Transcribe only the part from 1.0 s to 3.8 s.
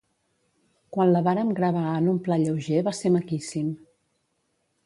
la vàrem gravar en un pla lleuger va ser maquíssim.